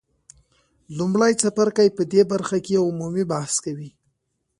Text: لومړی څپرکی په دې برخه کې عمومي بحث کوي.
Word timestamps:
لومړی 0.97 1.33
څپرکی 1.41 1.87
په 1.97 2.03
دې 2.11 2.21
برخه 2.31 2.57
کې 2.65 2.81
عمومي 2.87 3.23
بحث 3.31 3.55
کوي. 3.65 3.89